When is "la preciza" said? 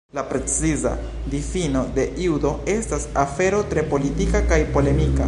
0.13-0.95